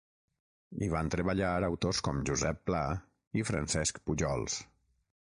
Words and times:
Hi 0.85 0.87
van 0.93 1.11
treballar 1.15 1.51
autors 1.69 2.01
com 2.09 2.23
Josep 2.31 2.65
Pla 2.71 2.83
i 3.43 3.49
Francesc 3.53 4.05
Pujols. 4.09 4.61